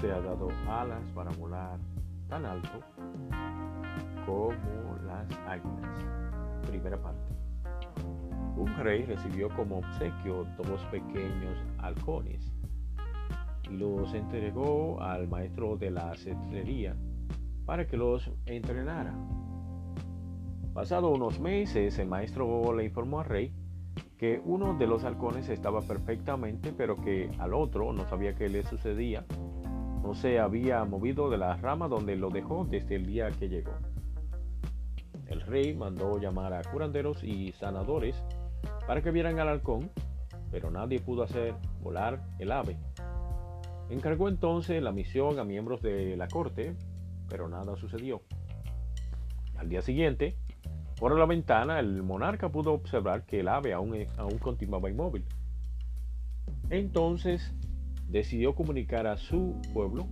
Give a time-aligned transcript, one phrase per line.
[0.00, 1.78] Te ha dado alas para volar
[2.28, 2.80] tan alto
[4.26, 6.04] como las águilas.
[6.66, 7.34] Primera parte.
[8.56, 12.52] Un rey recibió como obsequio dos pequeños halcones
[13.70, 16.96] y los entregó al maestro de la cetrería
[17.64, 19.14] para que los entrenara.
[20.74, 23.52] Pasado unos meses, el maestro le informó al rey
[24.18, 28.62] que uno de los halcones estaba perfectamente, pero que al otro no sabía qué le
[28.62, 29.24] sucedía.
[30.02, 33.72] No se había movido de la rama donde lo dejó desde el día que llegó.
[35.26, 38.22] El rey mandó llamar a curanderos y sanadores
[38.86, 39.90] para que vieran al halcón,
[40.50, 42.76] pero nadie pudo hacer volar el ave.
[43.90, 46.74] Encargó entonces la misión a miembros de la corte,
[47.28, 48.22] pero nada sucedió.
[49.56, 50.36] Al día siguiente,
[50.98, 55.24] por la ventana, el monarca pudo observar que el ave aún, aún continuaba inmóvil.
[56.70, 57.54] Entonces
[58.10, 60.08] decidió comunicar a su pueblo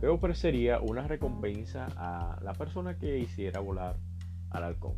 [0.00, 3.96] que ofrecería una recompensa a la persona que hiciera volar
[4.50, 4.96] al halcón.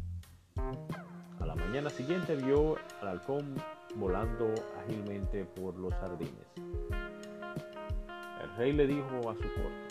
[1.40, 3.54] A la mañana siguiente vio al halcón
[3.96, 4.52] volando
[4.84, 6.46] ágilmente por los jardines.
[8.42, 9.86] El rey le dijo a su corte,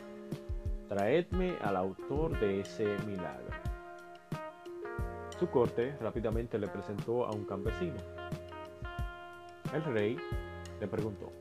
[0.87, 3.55] traedme al autor de ese milagro.
[5.39, 7.95] Su corte rápidamente le presentó a un campesino.
[9.73, 10.17] El rey
[10.79, 11.31] le preguntó,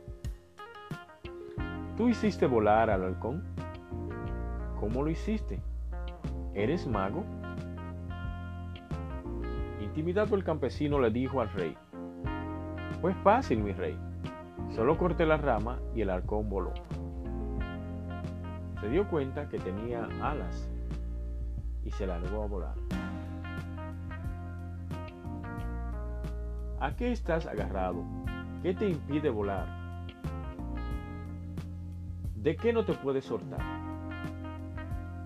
[1.96, 3.42] ¿tú hiciste volar al halcón?
[4.80, 5.60] ¿Cómo lo hiciste?
[6.54, 7.24] ¿Eres mago?
[9.80, 11.76] Intimidado el campesino le dijo al rey,
[13.00, 13.98] pues fácil mi rey,
[14.74, 16.72] solo corté la rama y el halcón voló.
[18.80, 20.68] Se dio cuenta que tenía alas
[21.84, 22.74] y se largó a volar.
[26.80, 28.02] ¿A qué estás agarrado?
[28.62, 29.83] ¿Qué te impide volar?
[32.44, 33.58] ¿De qué no te puedes soltar?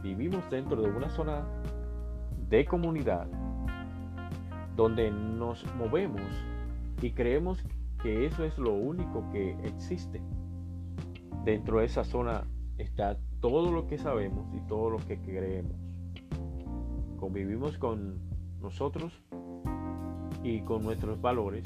[0.04, 1.44] Vivimos dentro de una zona
[2.48, 3.26] de comunidad
[4.76, 6.22] donde nos movemos
[7.02, 7.60] y creemos
[8.04, 10.22] que eso es lo único que existe.
[11.44, 12.44] Dentro de esa zona
[12.76, 15.74] está todo lo que sabemos y todo lo que creemos.
[17.18, 18.20] Convivimos con
[18.60, 19.12] nosotros
[20.44, 21.64] y con nuestros valores,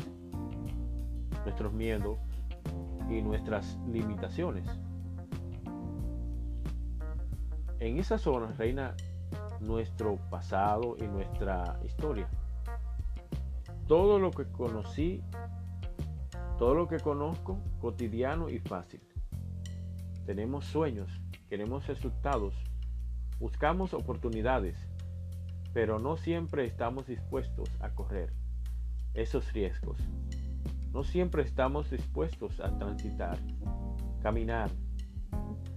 [1.44, 2.16] nuestros miedos
[3.10, 4.66] y nuestras limitaciones.
[7.82, 8.94] En esa zona reina
[9.58, 12.28] nuestro pasado y nuestra historia.
[13.88, 15.20] Todo lo que conocí,
[16.58, 19.00] todo lo que conozco, cotidiano y fácil.
[20.26, 21.10] Tenemos sueños,
[21.48, 22.54] queremos resultados,
[23.40, 24.78] buscamos oportunidades,
[25.72, 28.32] pero no siempre estamos dispuestos a correr
[29.12, 29.98] esos riesgos.
[30.92, 33.40] No siempre estamos dispuestos a transitar,
[34.22, 34.70] caminar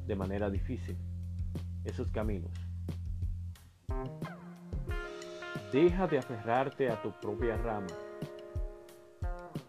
[0.06, 0.96] de manera difícil
[1.86, 2.52] esos caminos.
[5.72, 7.88] Deja de aferrarte a tu propia rama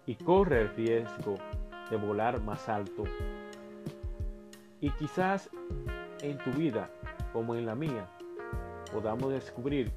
[0.06, 1.37] y corre el riesgo
[1.91, 3.04] de volar más alto.
[4.81, 5.50] Y quizás
[6.22, 6.91] en tu vida,
[7.32, 8.09] como en la mía,
[8.93, 9.93] podamos descubrir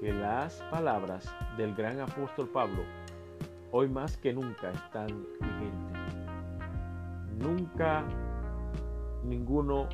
[0.00, 2.82] que las palabras del gran apóstol Pablo
[3.70, 5.08] hoy más que nunca están
[5.40, 6.14] vigentes.
[7.38, 8.04] Nunca
[9.24, 9.88] ninguno,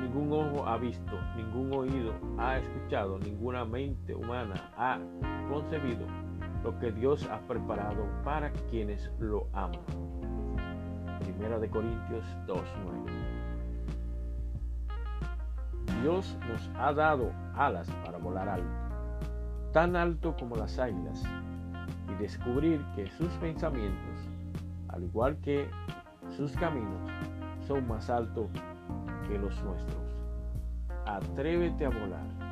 [0.00, 4.98] ningún ojo ha visto, ningún oído ha escuchado, ninguna mente humana ha
[5.48, 6.06] concebido
[6.62, 9.80] lo que Dios ha preparado para quienes lo aman.
[11.20, 12.62] Primera de Corintios 2.9.
[16.02, 18.88] Dios nos ha dado alas para volar alto
[19.72, 21.22] tan alto como las águilas
[22.10, 24.18] y descubrir que sus pensamientos,
[24.88, 25.68] al igual que
[26.36, 27.10] sus caminos,
[27.66, 28.48] son más altos
[29.28, 30.02] que los nuestros.
[31.06, 32.47] Atrévete a volar.